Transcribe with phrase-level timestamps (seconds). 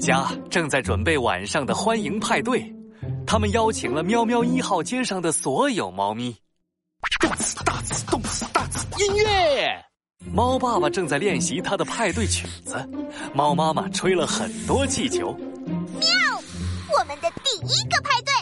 [0.00, 2.74] 家正在准备晚上的欢迎派对，
[3.26, 6.34] 他们邀请了喵喵一号街上的所有猫咪。
[7.20, 9.84] 动次大次，动次大次，音乐！
[10.32, 12.76] 猫爸爸正在练习他的派对曲子，
[13.34, 15.32] 猫妈妈吹了很多气球。
[15.34, 16.08] 喵！
[16.98, 18.32] 我们的第一个派对，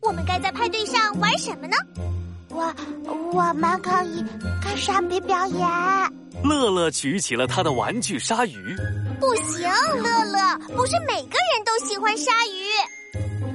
[0.00, 1.76] 我们该在派对上玩什么呢？
[2.50, 2.74] 我
[3.32, 4.24] 我们可以
[4.60, 5.68] 看鲨鱼表演。
[6.42, 8.76] 乐乐举起了他的玩具鲨鱼。
[9.20, 9.68] 不行，
[10.02, 12.68] 乐乐，不是每个人都喜欢鲨鱼。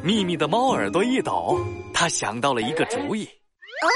[0.03, 1.59] 秘密的猫耳朵一抖，
[1.94, 3.26] 他想到了一个主意。
[3.26, 3.88] 哦，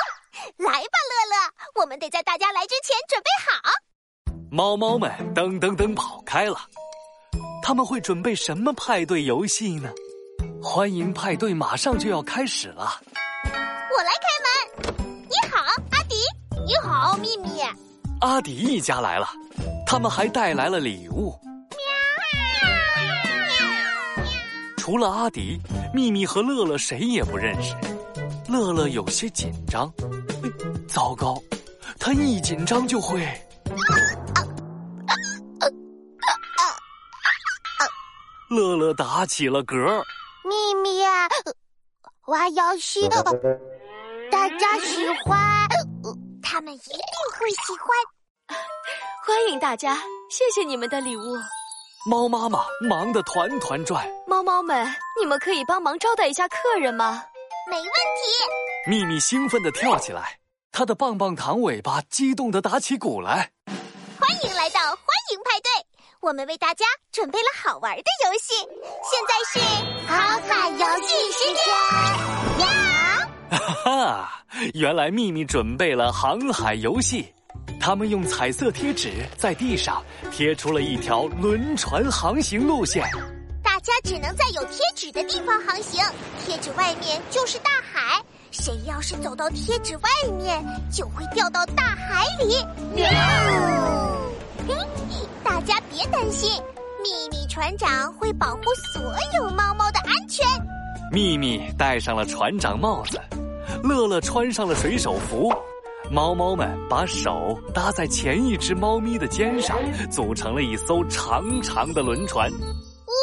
[0.57, 3.61] 来吧，乐乐，我们得在大家来之前准备好。
[4.49, 6.57] 猫猫们噔噔噔跑开了。
[7.61, 9.89] 他们会准备什么派对游戏呢？
[10.63, 13.01] 欢迎派对马上就要开始了。
[13.53, 14.95] 我来开门。
[15.27, 16.15] 你好，阿迪。
[16.65, 17.61] 你好，秘密。
[18.21, 19.27] 阿迪一家来了，
[19.85, 21.37] 他们还带来了礼物。
[24.87, 25.59] 除了阿迪，
[25.93, 27.75] 秘密和乐乐谁也不认识。
[28.47, 29.91] 乐乐有些紧张，
[30.87, 31.37] 糟糕，
[31.99, 33.19] 他一紧张就会。
[38.49, 40.01] 乐乐打起了嗝。
[40.45, 41.01] 秘密
[42.27, 43.09] 玩游戏，
[44.31, 45.67] 大家喜欢，
[46.41, 46.97] 他们一定
[47.37, 48.57] 会喜欢。
[49.25, 49.97] 欢迎大家，
[50.29, 51.35] 谢谢你们的礼物。
[52.05, 54.07] 猫妈妈忙得团团转。
[54.27, 54.87] 猫猫们，
[55.19, 57.23] 你们可以帮忙招待一下客人吗？
[57.69, 58.89] 没问题。
[58.89, 60.37] 秘密兴奋地跳起来，
[60.71, 63.49] 它的棒棒糖尾巴激动地打起鼓来。
[64.19, 65.85] 欢迎来到欢迎派对，
[66.21, 68.53] 我们为大家准备了好玩的游戏。
[69.03, 69.59] 现在是
[70.07, 72.65] 航海游戏时间。
[72.65, 73.29] 呀！
[73.49, 77.33] 哈哈，原来秘密准备了航海游戏。
[77.79, 83.03] 他们用彩色贴纸在地上贴出了一条轮船航行路线。
[83.63, 86.03] 大家只能在有贴纸的地方航行，
[86.43, 88.21] 贴纸外面就是大海。
[88.51, 92.55] 谁要是走到贴纸外面，就会掉到大海里。
[92.95, 93.05] 喵！
[95.43, 96.61] 大家别担心，
[97.01, 98.61] 秘密船长会保护
[98.93, 100.45] 所有猫猫的安全。
[101.11, 103.19] 秘密戴上了船长帽子，
[103.83, 105.51] 乐乐穿上了水手服。
[106.09, 109.77] 猫猫们把手搭在前一只猫咪的肩上，
[110.09, 112.49] 组成了一艘长长的轮船。
[112.51, 113.13] 呜！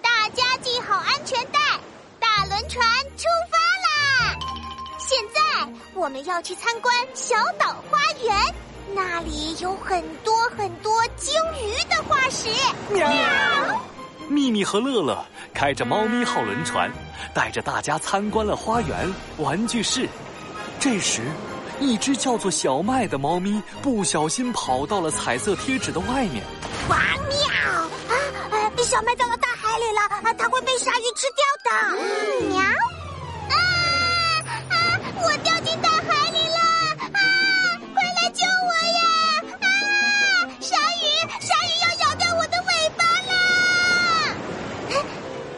[0.00, 1.60] 大家系好安全带，
[2.18, 2.82] 大轮船
[3.16, 4.34] 出发啦！
[4.98, 5.40] 现在
[5.94, 8.34] 我们要去参观小岛花园，
[8.94, 12.48] 那里有很多很多鲸鱼的化石。
[12.94, 13.06] 喵！
[14.28, 15.22] 秘密和乐乐
[15.52, 16.90] 开着猫咪号轮船，
[17.34, 20.08] 带着大家参观了花园、玩具室。
[20.86, 21.20] 这时，
[21.80, 26.44] 一只叫做小麦的猫咪不小心跑到了彩色贴纸的外面。
[26.88, 26.96] 哇
[27.28, 27.36] 喵！
[28.08, 31.70] 啊，小麦掉到大海里了，它会被鲨鱼吃掉的。
[32.50, 32.62] 喵！
[33.50, 33.54] 啊
[34.70, 35.00] 啊！
[35.24, 36.60] 我掉进大海里了！
[37.14, 37.20] 啊！
[37.92, 39.00] 快来救我呀！
[39.62, 39.66] 啊！
[40.60, 41.04] 鲨鱼，
[41.40, 43.34] 鲨鱼要咬掉我的尾巴啦！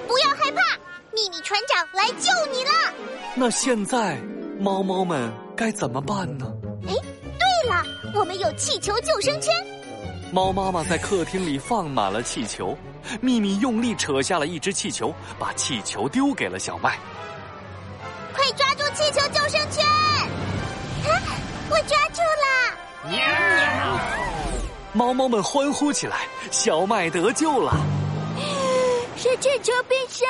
[0.09, 0.75] 不要害怕，
[1.13, 2.71] 秘密船长来救你了。
[3.35, 4.19] 那现在？
[4.61, 6.53] 猫猫们该怎么办呢？
[6.89, 9.55] 哎，对了，我们有气球救生圈。
[10.33, 12.77] 猫妈妈在客厅里放满了气球，
[13.21, 16.99] 秘密用力扯下了一只气球，把气球丢给了小麦。
[18.35, 19.85] 快抓住气球救生圈！
[21.07, 21.23] 啊，
[21.71, 23.11] 我抓住了！
[23.11, 23.19] 喵！
[24.93, 27.77] 猫猫们欢呼起来，小麦得救了。
[29.17, 30.27] 是气球变身。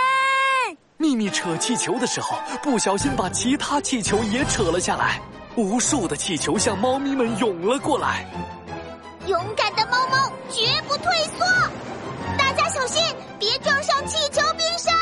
[1.01, 5.21] 秘密扯气球的时候，不小心把其他气球也扯了下来。
[5.55, 8.27] 无数的气球向猫咪们涌了过来。
[9.27, 11.05] 勇敢的猫猫绝不退
[11.39, 11.47] 缩，
[12.37, 13.01] 大家小心，
[13.39, 14.93] 别撞上气球冰山！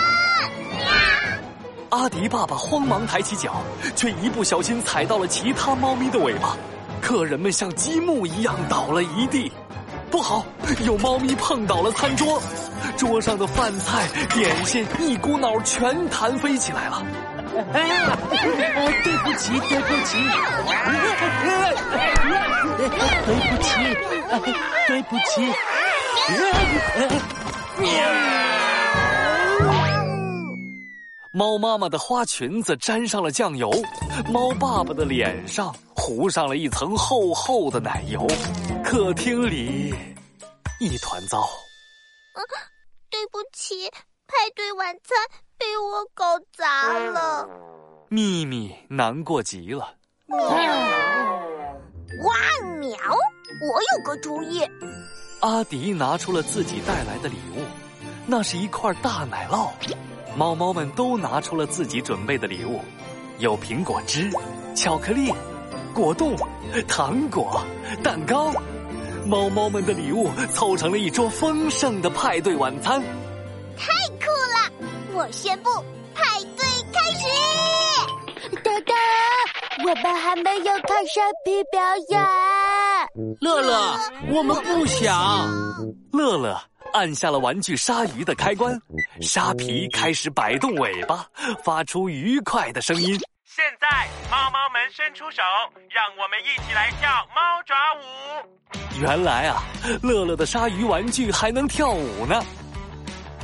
[1.88, 3.62] 阿迪爸爸慌忙抬起脚，
[3.94, 6.58] 却一不小心踩到了其他猫咪的尾巴。
[7.00, 9.50] 客人们像积木一样倒了一地。
[10.10, 10.44] 不好，
[10.84, 12.38] 有猫咪碰倒了餐桌。
[12.96, 17.02] 桌上的饭菜、点心一股脑全弹飞起来了！
[17.72, 17.88] 哎，
[19.02, 20.18] 对不起，对不起，
[23.26, 23.70] 对不起，
[24.86, 25.52] 对不起！
[31.32, 33.70] 猫妈妈的花裙子沾上了酱油，
[34.32, 38.26] 猫爸爸的脸上糊上了一层厚厚的奶油，
[38.82, 39.94] 客厅里
[40.80, 41.46] 一团糟。
[43.10, 43.88] 对不起，
[44.26, 45.16] 派对晚餐
[45.56, 47.48] 被我搞砸了。
[48.08, 49.94] 秘密难过极了。
[50.26, 50.38] 喵！
[52.22, 52.34] 哇
[52.78, 52.96] 喵！
[53.62, 54.62] 我有个主意。
[55.40, 57.64] 阿迪拿出了自己带来的礼物，
[58.26, 59.70] 那是一块大奶酪。
[60.36, 62.80] 猫猫们都拿出了自己准备的礼物，
[63.38, 64.30] 有苹果汁、
[64.74, 65.32] 巧克力、
[65.94, 66.36] 果冻、
[66.86, 67.64] 糖果、
[68.02, 68.52] 蛋糕。
[69.26, 73.02] 猫猫们的礼物凑成了一桌丰盛的派对晚餐。
[73.76, 74.70] 太酷了！
[75.14, 75.70] 我宣布，
[76.14, 77.26] 派对开始。
[78.62, 78.96] 等等，
[79.84, 82.20] 我们还没有看沙皮表演。
[83.40, 83.98] 乐乐，
[84.30, 85.04] 我们不想。
[86.12, 86.56] 乐乐。
[86.92, 88.80] 按下了玩具鲨鱼的开关，
[89.20, 91.26] 沙皮开始摆动尾巴，
[91.64, 93.20] 发出愉快的声音。
[93.44, 95.42] 现在，猫猫们伸出手，
[95.90, 99.00] 让我们一起来跳猫爪舞。
[99.00, 99.60] 原来啊，
[100.00, 102.40] 乐乐的鲨鱼玩具还能跳舞呢。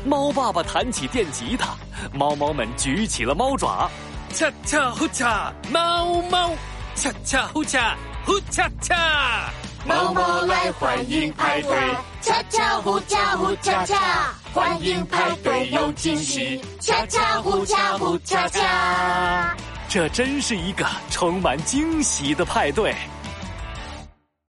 [0.04, 1.74] 猫爸爸弹起电吉他，
[2.12, 3.90] 猫猫们举起了猫爪，
[4.32, 6.52] 恰恰呼恰，猫猫，
[6.94, 9.50] 恰恰呼恰，呼恰恰。
[9.84, 19.56] 猫猫来欢迎派对，恰恰呼恰呼恰恰，欢迎派对有惊喜，恰恰呼恰呼恰恰。
[19.94, 22.94] 这真是一个充满惊喜的派对。